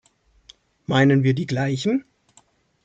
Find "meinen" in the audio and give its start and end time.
0.87-1.21